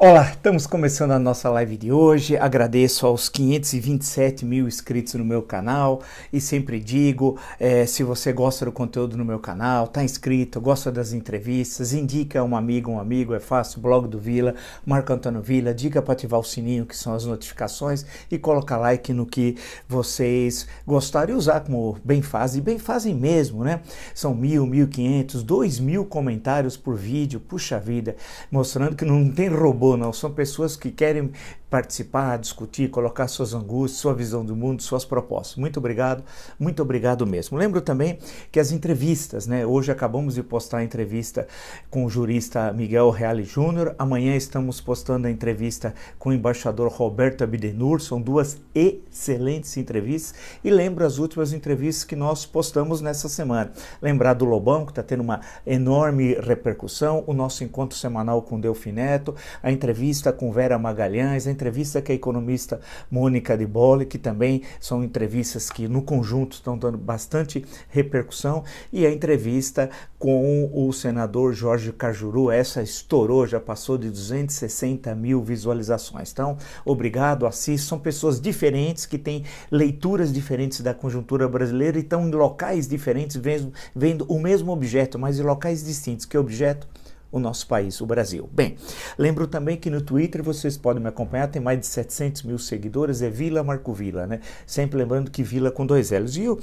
[0.00, 2.36] Olá, estamos começando a nossa live de hoje.
[2.36, 8.64] Agradeço aos 527 mil inscritos no meu canal e sempre digo: é, se você gosta
[8.64, 13.34] do conteúdo no meu canal, está inscrito, gosta das entrevistas, indica um amigo, um amigo,
[13.34, 13.80] é fácil.
[13.80, 14.54] Blog do Vila,
[14.86, 19.12] Marco Antônio Vila, diga para ativar o sininho que são as notificações e coloca like
[19.12, 19.56] no que
[19.88, 23.80] vocês gostarem de usar como bem fazem, bem fazem mesmo, né?
[24.14, 28.14] São mil, mil quinhentos, dois mil comentários por vídeo, puxa vida,
[28.48, 31.30] mostrando que não tem robô não, são pessoas que querem
[31.70, 35.56] participar, discutir, colocar suas angústias, sua visão do mundo, suas propostas.
[35.56, 36.24] Muito obrigado,
[36.58, 37.58] muito obrigado mesmo.
[37.58, 38.18] Lembro também
[38.50, 39.66] que as entrevistas, né?
[39.66, 41.46] Hoje acabamos de postar a entrevista
[41.90, 47.44] com o jurista Miguel Reale Júnior, amanhã estamos postando a entrevista com o embaixador Roberto
[47.44, 53.72] Abdenur, são duas excelentes entrevistas e lembro as últimas entrevistas que nós postamos nessa semana.
[54.00, 59.34] Lembrar do Lobão, que está tendo uma enorme repercussão, o nosso encontro semanal com Delfineto,
[59.62, 62.80] a entrevista com Vera Magalhães, a entrevista com a economista
[63.10, 69.04] Mônica de Bolle, que também são entrevistas que no conjunto estão dando bastante repercussão, e
[69.04, 76.30] a entrevista com o senador Jorge Cajuru, essa estourou, já passou de 260 mil visualizações.
[76.30, 82.28] Então, obrigado, assista, são pessoas diferentes que têm leituras diferentes da conjuntura brasileira e estão
[82.28, 86.24] em locais diferentes, vendo, vendo o mesmo objeto, mas em locais distintos.
[86.24, 86.86] Que objeto?
[87.30, 88.48] O nosso país, o Brasil.
[88.52, 88.76] Bem,
[89.16, 93.22] lembro também que no Twitter vocês podem me acompanhar, tem mais de 700 mil seguidores,
[93.22, 94.40] é Vila Marco Vila, né?
[94.66, 96.36] Sempre lembrando que Vila com dois L's.
[96.36, 96.58] E o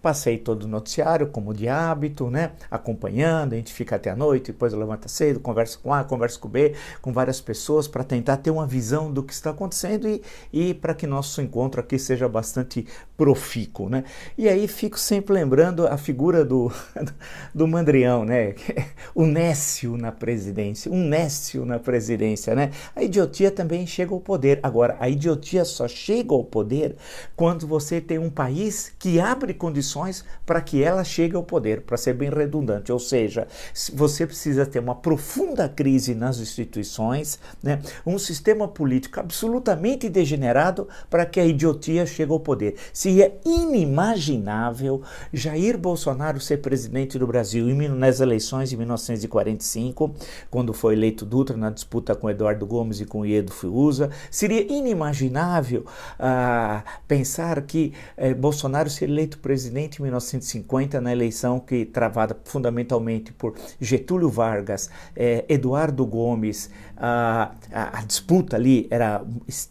[0.03, 2.53] Passei todo o noticiário, como de hábito, né?
[2.71, 6.49] acompanhando, a gente fica até a noite, depois levanta cedo, conversa com A, conversa com
[6.49, 10.23] B, com várias pessoas para tentar ter uma visão do que está acontecendo e,
[10.53, 13.89] e para que nosso encontro aqui seja bastante profícuo.
[13.89, 14.05] Né?
[14.37, 16.71] E aí fico sempre lembrando a figura do,
[17.55, 18.55] do Mandrião, né?
[19.15, 22.55] o Nécio na presidência, um Nécio na presidência.
[22.55, 22.71] Né?
[22.95, 24.61] A idiotia também chega ao poder.
[24.63, 26.97] Agora, a idiotia só chega ao poder
[27.37, 31.97] quando você tem um país que abre condições para que ela chegue ao poder, para
[31.97, 32.93] ser bem redundante.
[32.93, 33.47] Ou seja,
[33.95, 37.81] você precisa ter uma profunda crise nas instituições, né?
[38.07, 42.77] um sistema político absolutamente degenerado para que a idiotia chegue ao poder.
[42.93, 45.03] Se é inimaginável
[45.33, 50.15] Jair Bolsonaro ser presidente do Brasil nas eleições de 1945,
[50.51, 55.85] quando foi eleito Dutra na disputa com Eduardo Gomes e com Iedo Fiuza, seria inimaginável
[56.19, 63.33] ah, pensar que eh, Bolsonaro seria eleito presidente em 1950 na eleição que travada fundamentalmente
[63.33, 69.25] por Getúlio Vargas, eh, Eduardo Gomes, a, a, a, disputa ali era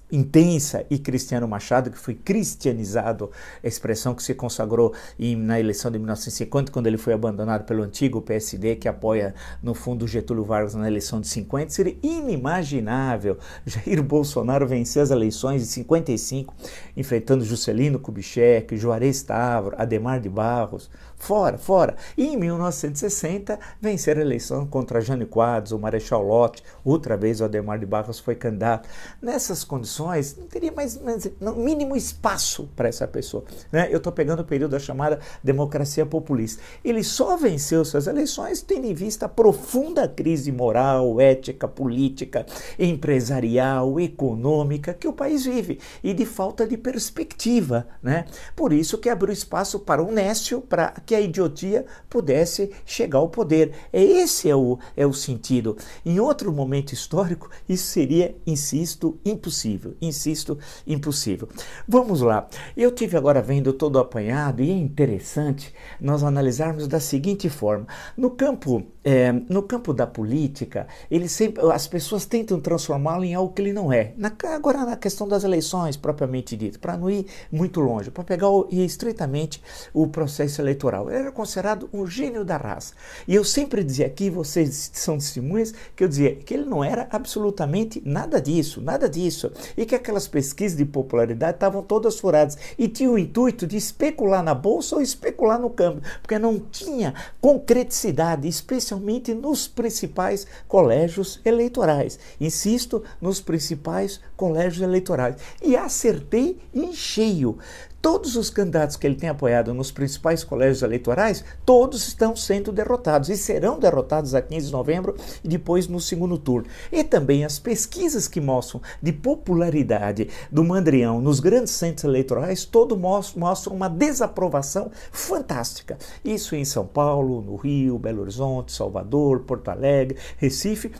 [0.09, 3.30] intensa e Cristiano Machado, que foi cristianizado,
[3.62, 7.84] a expressão que se consagrou em, na eleição de 1950, quando ele foi abandonado pelo
[7.84, 14.02] antigo PSD, que apoia no fundo Getúlio Vargas na eleição de 50, seria inimaginável Jair
[14.02, 16.56] Bolsonaro vencer as eleições de 55,
[16.96, 21.96] enfrentando Juscelino Kubitschek, Juarez Távora, Ademar de Barros, fora, fora.
[22.18, 27.46] E em 1960, vencer a eleição contra Jânio Quadros, o Marechal Lott, outra vez o
[27.46, 28.88] Ademar de Barros foi candidato.
[29.22, 33.44] Nessas condições, não teria mais, mais no mínimo espaço para essa pessoa.
[33.72, 33.90] Né?
[33.92, 36.64] Eu estou pegando o período da chamada democracia populista.
[36.84, 42.46] Ele só venceu suas eleições tendo em vista a profunda crise moral, ética, política,
[42.80, 47.88] empresarial, econômica que o país vive e de falta de perspectiva.
[48.02, 48.26] Né?
[48.56, 53.30] Por isso que abriu espaço para o Nécio, para que a idiotia pudesse chegar ao
[53.30, 53.74] poder.
[53.92, 55.76] É esse é o, é o sentido.
[56.06, 59.96] Em outro momento histórico, isso seria, insisto, impossível.
[60.00, 61.50] Insisto, impossível.
[61.88, 62.48] Vamos lá.
[62.75, 68.30] Eu tive agora vendo todo apanhado e é interessante nós analisarmos da seguinte forma: no
[68.31, 73.62] campo é, no campo da política, ele sempre, as pessoas tentam transformá-lo em algo que
[73.62, 74.12] ele não é.
[74.18, 78.50] Na, agora, na questão das eleições, propriamente dito, para não ir muito longe, para pegar
[78.50, 78.68] o,
[79.07, 79.62] estritamente
[79.94, 81.09] o processo eleitoral.
[81.09, 82.94] Ele era considerado um gênio da raça.
[83.27, 87.07] E eu sempre dizia aqui, vocês são testemunhas, que eu dizia que ele não era
[87.09, 89.51] absolutamente nada disso, nada disso.
[89.75, 94.44] E que aquelas pesquisas de popularidade estavam todas furadas e tinha o intuito de especular
[94.44, 102.19] na bolsa ou especular no câmbio, porque não tinha concreticidade, especialmente nos principais colégios eleitorais.
[102.39, 105.36] Insisto, nos principais colégios eleitorais.
[105.62, 107.57] E acertei em cheio.
[108.02, 113.28] Todos os candidatos que ele tem apoiado nos principais colégios eleitorais, todos estão sendo derrotados
[113.30, 116.68] e serão derrotados a 15 de novembro e depois no segundo turno.
[116.92, 122.96] E também as pesquisas que mostram de popularidade do Mandrião nos grandes centros eleitorais, todo
[122.96, 125.98] mostram uma desaprovação fantástica.
[126.24, 130.92] Isso em São Paulo, no Rio, Belo Horizonte, Salvador, Porto Alegre, Recife,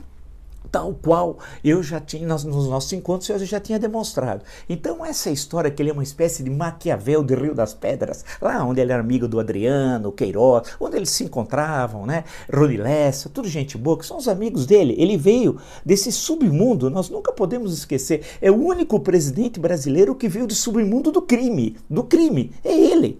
[0.72, 4.44] tal qual eu já tinha nos, nossos encontros eu já tinha demonstrado.
[4.68, 8.64] Então essa história que ele é uma espécie de Maquiavel de Rio das Pedras, lá
[8.64, 12.24] onde ele era amigo do Adriano, Queiroz, onde eles se encontravam, né?
[12.54, 14.96] Rony Lessa, tudo gente boa, que são os amigos dele.
[14.98, 18.26] Ele veio desse submundo, nós nunca podemos esquecer.
[18.42, 22.52] É o único presidente brasileiro que veio do submundo do crime, do crime.
[22.64, 23.20] É ele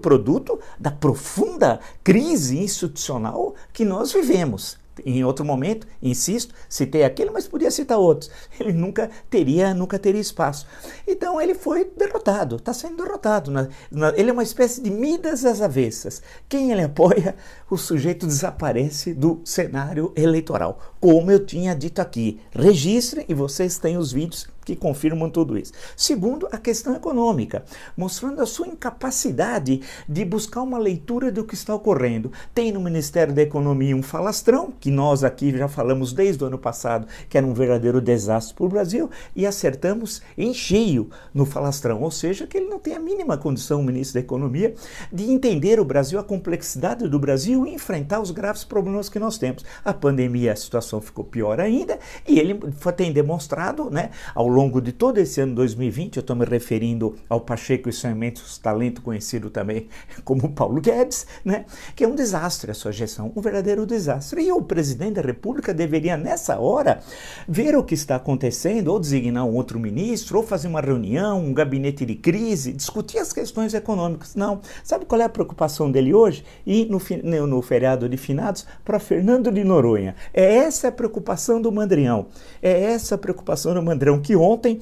[0.00, 7.48] produto da profunda crise institucional que nós vivemos em outro momento, insisto, citei aquele, mas
[7.48, 8.30] podia citar outros.
[8.60, 10.66] Ele nunca teria, nunca teria espaço.
[11.06, 13.50] Então ele foi derrotado, está sendo derrotado.
[13.50, 16.22] Na, na, ele é uma espécie de Midas às avessas.
[16.48, 17.34] Quem ele apoia,
[17.70, 20.78] o sujeito desaparece do cenário eleitoral.
[21.00, 25.72] Como eu tinha dito aqui, registrem e vocês têm os vídeos que confirmam tudo isso.
[25.96, 27.64] Segundo, a questão econômica,
[27.96, 32.32] mostrando a sua incapacidade de buscar uma leitura do que está ocorrendo.
[32.54, 36.58] Tem no Ministério da Economia um falastrão, que nós aqui já falamos desde o ano
[36.58, 42.00] passado, que era um verdadeiro desastre para o Brasil, e acertamos em cheio no falastrão,
[42.02, 44.74] ou seja, que ele não tem a mínima condição, o ministro da Economia,
[45.12, 49.38] de entender o Brasil, a complexidade do Brasil e enfrentar os graves problemas que nós
[49.38, 49.64] temos.
[49.84, 52.58] A pandemia, a situação ficou pior ainda, e ele
[52.96, 57.40] tem demonstrado, né, ao longo de todo esse ano 2020, eu estou me referindo ao
[57.40, 59.88] Pacheco e São Mendes, talento conhecido também
[60.24, 61.64] como Paulo Guedes, né?
[61.96, 64.42] que é um desastre a sua gestão, um verdadeiro desastre.
[64.42, 67.00] E o presidente da República deveria, nessa hora,
[67.48, 71.54] ver o que está acontecendo, ou designar um outro ministro, ou fazer uma reunião, um
[71.54, 74.34] gabinete de crise, discutir as questões econômicas.
[74.34, 74.60] Não.
[74.84, 76.44] Sabe qual é a preocupação dele hoje?
[76.66, 77.00] Ir no,
[77.46, 80.14] no feriado de finados para Fernando de Noronha.
[80.34, 82.26] É essa a preocupação do Mandrião.
[82.60, 84.80] É essa a preocupação do Mandrião, que ontem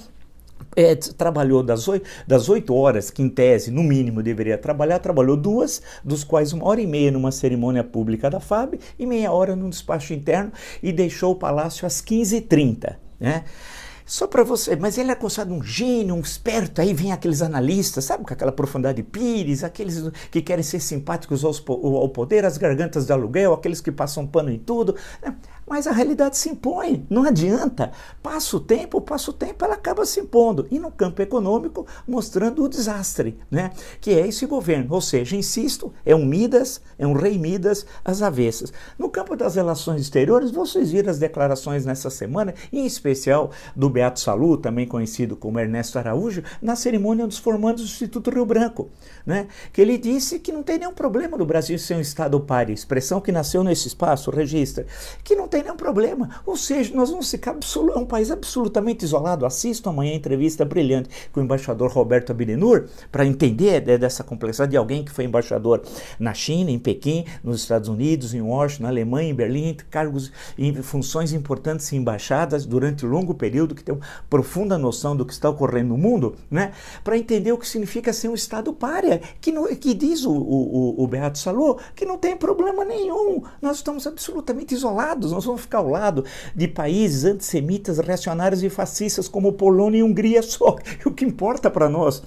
[0.77, 5.37] é, trabalhou das 8, das 8 horas, que em tese, no mínimo, deveria trabalhar, trabalhou
[5.37, 9.57] duas, dos quais uma hora e meia numa cerimônia pública da FAB e meia hora
[9.57, 10.53] num despacho interno
[10.83, 12.97] e deixou o palácio às 15h30.
[13.19, 13.45] Né?
[14.11, 18.05] Só para você, mas ele é considerado um gênio, um esperto, aí vem aqueles analistas,
[18.05, 20.03] sabe, com aquela profundidade pires, aqueles
[20.33, 24.51] que querem ser simpáticos aos, ao poder, as gargantas de aluguel, aqueles que passam pano
[24.51, 24.97] em tudo.
[25.23, 25.33] Né?
[25.71, 27.93] Mas a realidade se impõe, não adianta.
[28.21, 30.67] Passa o tempo, passa o tempo, ela acaba se impondo.
[30.69, 33.71] E no campo econômico, mostrando o desastre, né?
[34.01, 34.93] que é esse governo.
[34.93, 38.73] Ou seja, insisto, é um Midas, é um rei Midas às avessas.
[38.99, 44.19] No campo das relações exteriores, vocês viram as declarações nessa semana, em especial do Beato
[44.19, 48.91] Salu, também conhecido como Ernesto Araújo, na cerimônia dos formandos do Instituto Rio Branco,
[49.25, 49.47] né?
[49.73, 53.21] que ele disse que não tem nenhum problema do Brasil ser um Estado páreo, expressão
[53.21, 54.85] que nasceu nesse espaço, registra,
[55.23, 56.29] que não tem tem nenhum problema.
[56.45, 59.47] Ou seja, nós vamos ficar é um país absolutamente isolado.
[59.47, 64.77] Assisto amanhã a entrevista brilhante com o embaixador Roberto Abdenur para entender dessa complexidade de
[64.77, 65.83] alguém que foi embaixador
[66.19, 70.73] na China, em Pequim, nos Estados Unidos, em Washington, na Alemanha, em Berlim, cargos e
[70.83, 75.33] funções importantes em embaixadas durante um longo período, que tem uma profunda noção do que
[75.33, 76.73] está ocorrendo no mundo, né?
[77.05, 81.07] para entender o que significa ser um Estado párea, que, que diz o, o, o
[81.07, 83.43] Beato Salô que não tem problema nenhum.
[83.61, 89.26] Nós estamos absolutamente isolados, nós vão ficar ao lado de países antissemitas, reacionários e fascistas
[89.26, 90.76] como Polônia e Hungria só.
[91.04, 92.23] O que importa para nós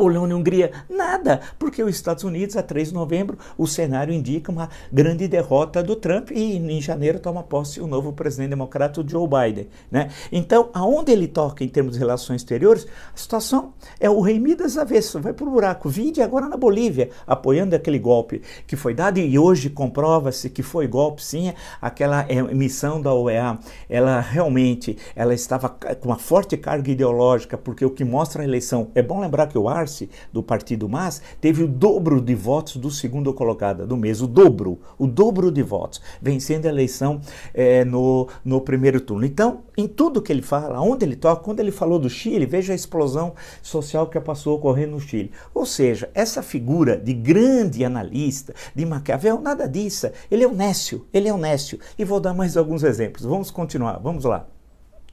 [0.00, 4.70] Polônia Hungria, nada, porque os Estados Unidos, a 3 de novembro, o cenário indica uma
[4.90, 9.68] grande derrota do Trump e em janeiro toma posse o novo presidente democrata, Joe Biden.
[9.90, 10.08] Né?
[10.32, 14.78] Então, aonde ele toca em termos de relações exteriores, a situação é o rei Midas
[14.78, 15.90] avesso, vai para o buraco.
[15.90, 20.86] Vide agora na Bolívia, apoiando aquele golpe que foi dado e hoje comprova-se que foi
[20.86, 27.58] golpe, sim, aquela emissão da OEA, ela realmente ela estava com uma forte carga ideológica,
[27.58, 29.89] porque o que mostra a eleição, é bom lembrar que o Ar
[30.32, 34.78] Do partido MAS, teve o dobro de votos do segundo colocado do mês, o dobro,
[34.98, 37.20] o dobro de votos, vencendo a eleição
[37.52, 39.24] é, no, no primeiro turno.
[39.24, 42.72] Então, em tudo que ele fala, onde ele toca, quando ele falou do Chile, veja
[42.72, 45.32] a explosão social que passou a ocorrer no Chile.
[45.54, 50.10] Ou seja, essa figura de grande analista, de Maquiavel, nada disso.
[50.30, 51.78] Ele é o Nécio, ele é o Nécio.
[51.98, 53.24] E vou dar mais alguns exemplos.
[53.24, 54.46] Vamos continuar, vamos lá.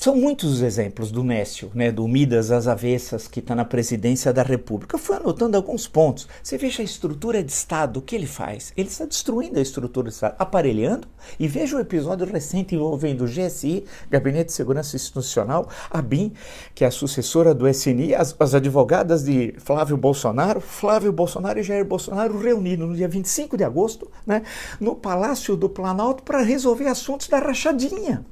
[0.07, 4.31] São muitos os exemplos do Nécio, né, do Midas às avessas, que está na presidência
[4.31, 4.95] da República.
[4.95, 6.29] Eu fui anotando alguns pontos.
[6.41, 8.71] Você veja a estrutura de Estado, o que ele faz?
[8.77, 11.09] Ele está destruindo a estrutura de Estado, aparelhando.
[11.37, 16.31] E veja o episódio recente envolvendo o GSI, Gabinete de Segurança Institucional, a BIM,
[16.73, 21.63] que é a sucessora do SNI, as, as advogadas de Flávio Bolsonaro, Flávio Bolsonaro e
[21.63, 24.43] Jair Bolsonaro reunidos no dia 25 de agosto, né,
[24.79, 28.25] no Palácio do Planalto para resolver assuntos da rachadinha.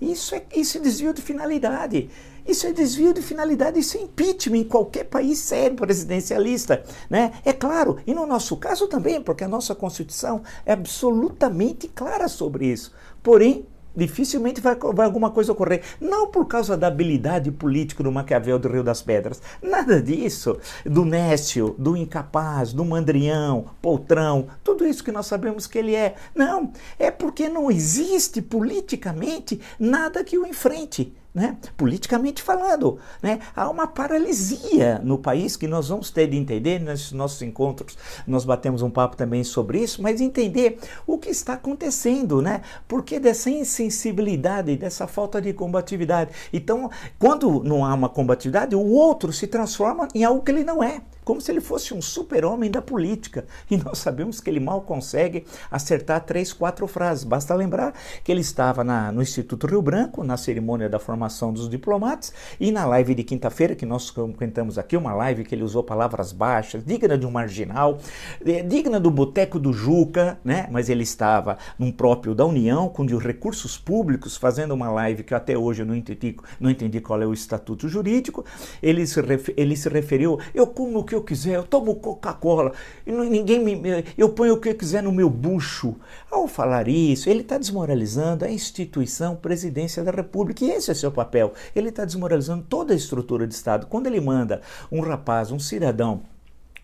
[0.00, 2.08] Isso é, isso é desvio de finalidade.
[2.46, 6.82] Isso é desvio de finalidade, isso é impeachment em qualquer país sério presidencialista.
[7.10, 7.32] Né?
[7.44, 12.66] É claro, e no nosso caso também, porque a nossa Constituição é absolutamente clara sobre
[12.66, 12.92] isso.
[13.22, 15.82] Porém, dificilmente vai, vai, alguma coisa ocorrer.
[16.00, 19.42] Não por causa da habilidade política do Maquiavel do Rio das Pedras.
[19.62, 20.58] Nada disso.
[20.84, 26.14] Do Nécio, do incapaz, do mandrião, poltrão, tudo isso que nós sabemos que ele é.
[26.34, 31.56] Não, é porque não existe politicamente nada que o enfrente né?
[31.76, 32.98] politicamente falando.
[33.22, 33.38] Né?
[33.54, 37.96] Há uma paralisia no país que nós vamos ter de entender nesses nossos encontros.
[38.26, 42.62] Nós batemos um papo também sobre isso, mas entender o que está acontecendo, né?
[42.86, 46.30] Porque dessa insensibilidade, dessa falta de combatividade.
[46.52, 50.82] Então, quando não há uma combatividade, o outro se transforma em algo que ele não
[50.82, 53.44] é como se ele fosse um super-homem da política.
[53.70, 57.22] E nós sabemos que ele mal consegue acertar três, quatro frases.
[57.22, 57.92] Basta lembrar
[58.24, 62.72] que ele estava na, no Instituto Rio Branco, na cerimônia da formação dos diplomatas, e
[62.72, 66.82] na live de quinta-feira, que nós comentamos aqui, uma live que ele usou palavras baixas,
[66.82, 67.98] digna de um marginal,
[68.42, 70.66] é, digna do boteco do Juca, né?
[70.70, 75.34] mas ele estava num próprio da União, com os recursos públicos, fazendo uma live que
[75.34, 78.46] até hoje eu não entendi, não entendi qual é o estatuto jurídico.
[78.82, 79.20] Ele se,
[79.58, 82.72] ele se referiu, eu como que eu quiser, eu tomo Coca-Cola,
[83.06, 85.96] ninguém me, eu ponho o que eu quiser no meu bucho.
[86.30, 91.12] Ao falar isso, ele está desmoralizando a instituição presidência da República, e esse é seu
[91.12, 91.52] papel.
[91.74, 93.86] Ele está desmoralizando toda a estrutura de Estado.
[93.86, 96.22] Quando ele manda um rapaz, um cidadão,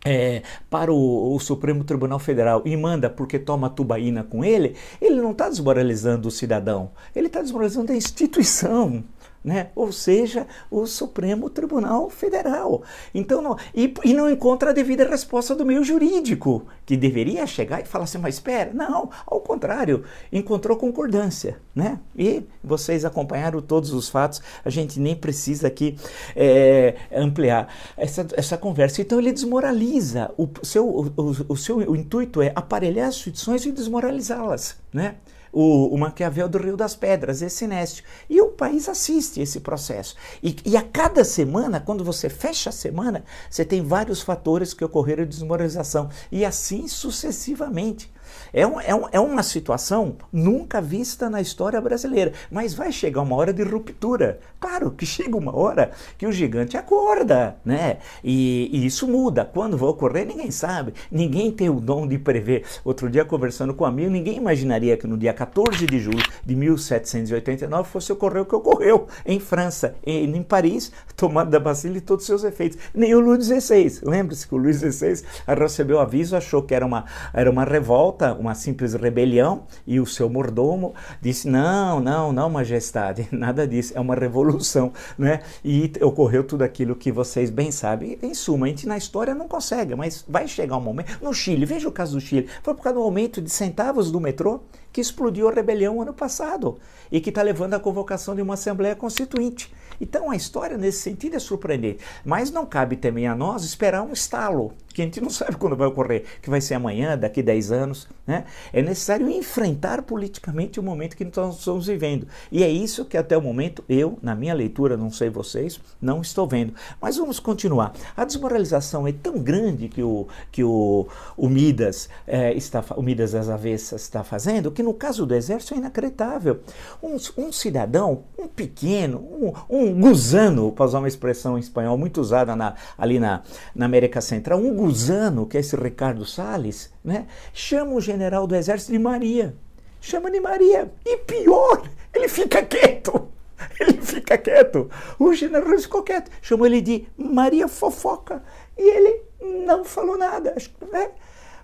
[0.04, 5.16] é, para o, o, Supremo Tribunal Federal e manda porque toma tubaína com ele, ele
[5.20, 9.02] não está desmoralizando o cidadão, ele está desmoralizando a instituição
[9.44, 9.68] né?
[9.76, 12.82] ou seja, o Supremo Tribunal Federal.
[13.14, 17.82] Então, não, e, e, não encontra a devida resposta do meio jurídico, que deveria chegar
[17.82, 21.58] e falar assim, mas espera, não, ao contrário, encontrou concordância.
[21.74, 21.98] Né?
[22.16, 25.98] E vocês acompanharam todos os fatos, a gente nem precisa aqui
[26.34, 29.02] é, ampliar essa, essa conversa.
[29.02, 31.12] Então, ele desmoraliza, o seu, o,
[31.48, 34.76] o, seu o intuito é aparelhar as instituições e desmoralizá-las.
[34.92, 35.16] Né?
[35.54, 38.04] O, o Maquiavel do Rio das Pedras, esse Nécio.
[38.28, 40.16] E o país assiste esse processo.
[40.42, 44.84] E, e, a cada semana, quando você fecha a semana, você tem vários fatores que
[44.84, 46.10] ocorreram de desmoralização.
[46.30, 48.12] E assim sucessivamente.
[48.52, 53.22] É, um, é, um, é uma situação nunca vista na história brasileira, mas vai chegar
[53.22, 54.38] uma hora de ruptura.
[54.60, 57.98] Claro que chega uma hora que o gigante acorda, né?
[58.22, 59.44] E, e isso muda.
[59.44, 60.94] Quando vai ocorrer, ninguém sabe.
[61.10, 62.64] Ninguém tem o dom de prever.
[62.84, 66.54] Outro dia, conversando com um amigo, ninguém imaginaria que no dia 14 de julho de
[66.54, 72.00] 1789 fosse ocorrer o que ocorreu em França, em, em Paris, tomada da Basília e
[72.00, 72.78] todos os seus efeitos.
[72.94, 74.00] Nem o Luís XVI.
[74.02, 78.54] Lembre-se que o Luís XVI recebeu aviso, achou que era uma, era uma revolta, uma
[78.54, 84.14] simples rebelião e o seu mordomo disse: Não, não, não, majestade, nada disso, é uma
[84.14, 84.92] revolução.
[85.16, 85.40] Né?
[85.64, 88.18] E ocorreu tudo aquilo que vocês bem sabem.
[88.20, 91.22] Em suma, a gente na história não consegue, mas vai chegar um momento.
[91.22, 94.20] No Chile, veja o caso do Chile, foi por causa do aumento de centavos do
[94.20, 94.60] metrô
[94.92, 96.78] que explodiu a rebelião ano passado
[97.10, 99.72] e que está levando à convocação de uma Assembleia Constituinte.
[100.00, 104.12] Então a história nesse sentido é surpreendente, mas não cabe também a nós esperar um
[104.12, 107.72] estalo, que a gente não sabe quando vai ocorrer, que vai ser amanhã, daqui 10
[107.72, 108.08] anos.
[108.26, 108.44] Né?
[108.72, 112.26] É necessário enfrentar politicamente o momento que nós estamos vivendo.
[112.50, 116.22] E é isso que até o momento eu, na minha leitura, não sei vocês, não
[116.22, 116.72] estou vendo.
[117.00, 117.92] Mas vamos continuar.
[118.16, 123.32] A desmoralização é tão grande que o, que o, o Midas é, está, o Midas
[123.32, 126.60] das Avessas está fazendo, que no caso do exército é inacreditável.
[127.02, 132.20] Um, um cidadão, um pequeno, um, um gusano, para usar uma expressão em espanhol muito
[132.20, 133.42] usada na, ali na,
[133.74, 138.54] na América Central, um gusano, que é esse Ricardo Salles, né, chama o general do
[138.54, 139.56] exército de Maria.
[140.00, 140.92] Chama de Maria.
[141.04, 143.28] E pior, ele fica quieto.
[143.80, 144.90] Ele fica quieto.
[145.18, 146.30] O general ficou quieto.
[146.42, 148.42] Chamou ele de Maria Fofoca.
[148.76, 150.54] E ele não falou nada.
[150.92, 151.10] Né?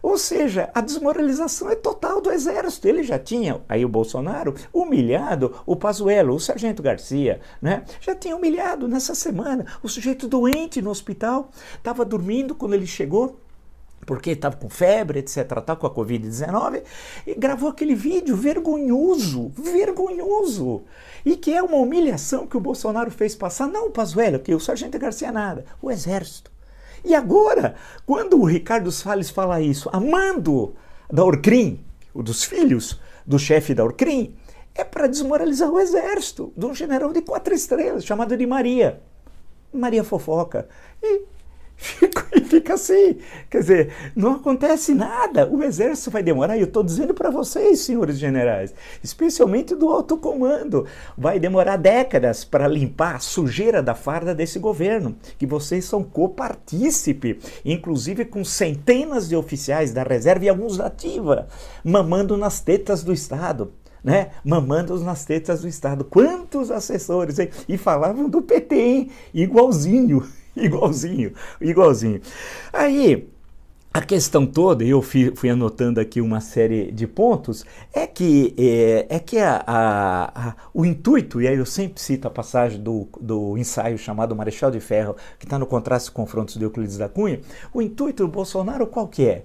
[0.03, 2.89] Ou seja, a desmoralização é total do exército.
[2.89, 7.85] Ele já tinha, aí o Bolsonaro, humilhado o Pazuello, o Sargento Garcia, né?
[8.01, 9.67] Já tinha humilhado nessa semana.
[9.83, 13.39] O sujeito doente no hospital, estava dormindo quando ele chegou,
[14.07, 16.83] porque estava com febre, etc., tá com a Covid-19,
[17.27, 20.85] e gravou aquele vídeo vergonhoso, vergonhoso,
[21.25, 24.61] e que é uma humilhação que o Bolsonaro fez passar, não o Pazuello, que o
[24.61, 26.51] Sargento Garcia nada, o Exército.
[27.05, 30.75] E agora, quando o Ricardo Salles fala isso, amando
[31.11, 31.81] da Orcrim,
[32.15, 34.35] o dos filhos do chefe da Orcrim,
[34.75, 39.01] é para desmoralizar o exército de um general de quatro estrelas chamado de Maria.
[39.73, 40.69] Maria Fofoca.
[41.03, 41.23] E
[42.35, 43.19] e fica assim.
[43.49, 45.49] Quer dizer, não acontece nada.
[45.49, 50.17] O exército vai demorar, e eu estou dizendo para vocês, senhores generais, especialmente do alto
[50.17, 56.03] comando, vai demorar décadas para limpar a sujeira da farda desse governo, que vocês são
[56.03, 61.49] copartícipe, inclusive com centenas de oficiais da reserva e alguns da ativa,
[61.85, 63.73] mamando nas tetas do Estado.
[64.03, 66.07] Né, mamando nas tetas do Estado.
[66.07, 67.51] Quantos assessores, hein?
[67.69, 69.11] E falavam do PT, hein?
[69.35, 70.27] Igualzinho.
[70.57, 72.21] igualzinho, igualzinho.
[72.73, 73.29] Aí,
[73.93, 79.17] a questão toda, eu fui, fui, anotando aqui uma série de pontos, é que, é,
[79.17, 83.09] é que a, a, a, o intuito, e aí eu sempre cito a passagem do,
[83.21, 87.09] do ensaio chamado Marechal de Ferro, que está no Contraste e Confrontos de Euclides da
[87.09, 87.41] Cunha,
[87.75, 89.45] o intuito do Bolsonaro qual que é?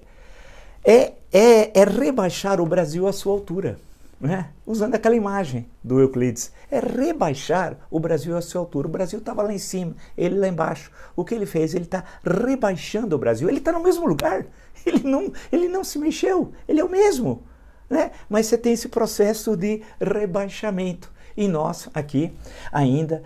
[0.84, 3.76] É, é, é rebaixar o Brasil à sua altura
[4.20, 4.50] né?
[4.66, 8.88] usando aquela imagem do Euclides, é rebaixar o Brasil à sua altura.
[8.88, 10.90] O Brasil estava lá em cima, ele lá embaixo.
[11.14, 11.74] O que ele fez?
[11.74, 13.48] Ele está rebaixando o Brasil.
[13.48, 14.46] Ele está no mesmo lugar,
[14.84, 17.42] ele não, ele não se mexeu, ele é o mesmo.
[17.88, 18.10] Né?
[18.28, 21.14] Mas você tem esse processo de rebaixamento.
[21.36, 22.32] E nós aqui
[22.72, 23.22] ainda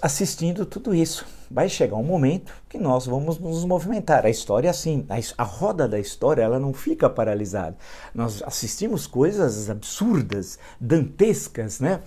[0.00, 1.26] assistindo tudo isso.
[1.50, 4.24] Vai chegar um momento que nós vamos nos movimentar.
[4.24, 5.04] A história assim,
[5.36, 7.76] a, roda da história ela não fica paralisada.
[8.14, 12.00] Nós assistimos coisas absurdas, dantescas, né?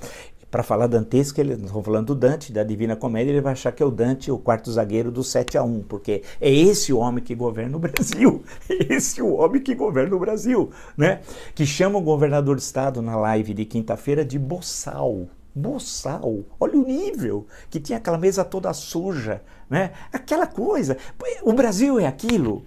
[0.50, 3.82] Para falar dantesca, ele estão falando do Dante, da Divina Comédia, ele vai achar que
[3.82, 7.24] é o Dante, o quarto zagueiro do 7 a 1, porque é esse o homem
[7.24, 8.44] que governa o Brasil.
[8.90, 11.22] Esse o homem que governa o Brasil, né?
[11.56, 15.28] Que chama o governador do estado na live de quinta-feira de boçal.
[15.54, 19.92] Boçal, olha o nível que tinha aquela mesa toda suja, né?
[20.12, 20.98] Aquela coisa.
[21.44, 22.64] O Brasil é aquilo.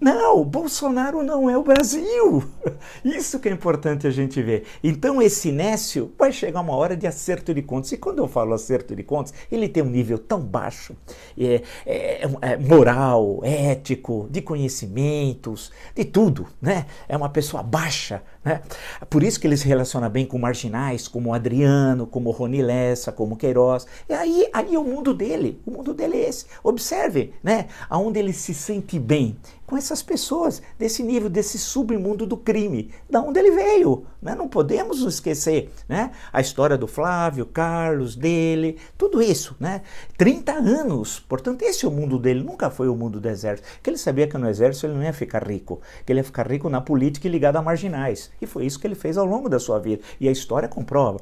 [0.00, 2.42] Não, Bolsonaro não é o Brasil.
[3.04, 4.64] Isso que é importante a gente ver.
[4.82, 7.92] Então, esse Nécio vai chegar uma hora de acerto de contas.
[7.92, 10.96] E quando eu falo acerto de contas, ele tem um nível tão baixo
[11.38, 16.46] é, é, é moral, ético, de conhecimentos, de tudo.
[16.60, 16.86] Né?
[17.06, 18.22] É uma pessoa baixa.
[18.46, 18.62] Né?
[19.10, 23.36] Por isso que ele se relaciona bem com marginais, como Adriano, como Rony Lessa, como
[23.36, 23.88] Queiroz.
[24.08, 25.60] E aí, aí é o mundo dele.
[25.66, 26.46] O mundo dele é esse.
[26.62, 27.66] Observe né?
[27.90, 33.20] aonde ele se sente bem com essas pessoas desse nível, desse submundo do crime, da
[33.20, 34.06] onde ele veio.
[34.22, 34.34] Né?
[34.34, 35.70] Não podemos esquecer.
[35.88, 36.12] Né?
[36.32, 39.56] A história do Flávio, Carlos, dele, tudo isso.
[39.58, 39.82] Né?
[40.16, 43.68] 30 anos, portanto, esse é o mundo dele, nunca foi o mundo do exército.
[43.82, 46.48] Que ele sabia que no exército ele não ia ficar rico, que ele ia ficar
[46.48, 48.30] rico na política e ligado a marginais.
[48.40, 50.02] E foi isso que ele fez ao longo da sua vida.
[50.20, 51.20] E a história comprova.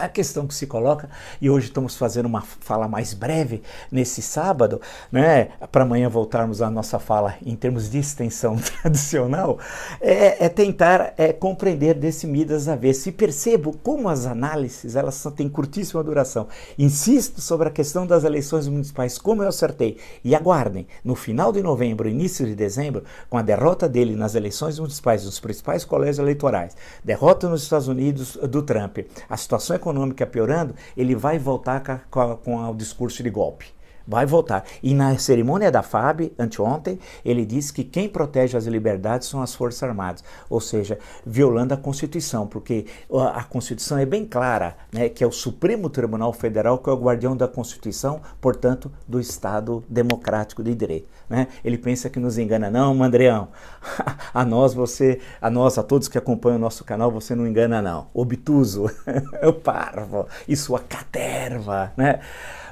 [0.00, 1.10] A questão que se coloca,
[1.42, 4.80] e hoje estamos fazendo uma fala mais breve nesse sábado,
[5.12, 9.58] né, para amanhã voltarmos à nossa fala em termos de extensão tradicional,
[10.00, 12.94] é, é tentar é, compreender desse Midas a ver.
[12.94, 16.48] Se percebo como as análises elas têm curtíssima duração.
[16.78, 21.62] Insisto sobre a questão das eleições municipais, como eu acertei, e aguardem, no final de
[21.62, 26.74] novembro, início de dezembro, com a derrota dele nas eleições municipais dos principais colégios eleitorais,
[27.04, 32.36] derrota nos Estados Unidos do Trump, a situação econômica econômica piorando, ele vai voltar com,
[32.36, 33.79] com o discurso de golpe.
[34.10, 34.64] Vai voltar.
[34.82, 39.54] E na cerimônia da FAB, anteontem, ele disse que quem protege as liberdades são as
[39.54, 42.86] Forças Armadas, ou seja, violando a Constituição, porque
[43.32, 46.96] a Constituição é bem clara, né, que é o Supremo Tribunal Federal que é o
[46.96, 51.06] guardião da Constituição, portanto, do Estado democrático de direito.
[51.28, 51.46] Né?
[51.64, 53.46] Ele pensa que nos engana, não, Mandreão.
[54.34, 57.80] a nós você, a nós, a todos que acompanham o nosso canal, você não engana
[57.80, 58.08] não.
[58.12, 58.90] Obtuso,
[59.62, 62.18] parvo e sua caterva, né?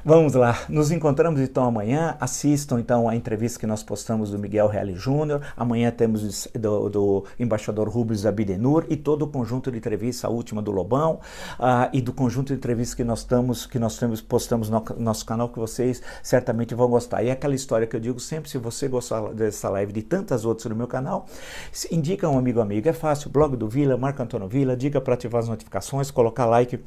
[0.08, 2.16] Vamos lá, nos encontramos então amanhã.
[2.18, 5.42] Assistam então a entrevista que nós postamos do Miguel Reale Júnior.
[5.54, 10.62] Amanhã temos do, do embaixador Rubens Abidenur e todo o conjunto de entrevistas, a última
[10.62, 11.20] do Lobão,
[11.60, 15.26] uh, e do conjunto de entrevistas que nós, estamos, que nós temos, postamos no nosso
[15.26, 17.22] canal, que vocês certamente vão gostar.
[17.22, 20.46] E é aquela história que eu digo sempre: se você gostar dessa live de tantas
[20.46, 21.26] outras no meu canal,
[21.92, 22.88] indica um amigo amigo.
[22.88, 26.80] É fácil, blog do Vila, Marco Antônio Vila, diga para ativar as notificações, colocar like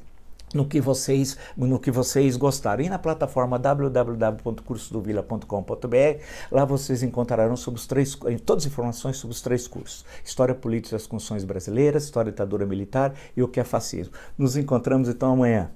[0.54, 2.88] no que vocês no que vocês gostarem.
[2.88, 9.42] E na plataforma www.cursodovila.com.br, lá vocês encontrarão sobre os três, todas as informações sobre os
[9.42, 14.14] três cursos: História Política das Constituições Brasileiras, História Ditadura Militar e o que é fascismo.
[14.38, 15.72] Nos encontramos então amanhã.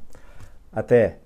[0.71, 1.24] Até